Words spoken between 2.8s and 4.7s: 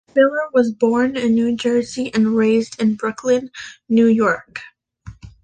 in Brooklyn, New York.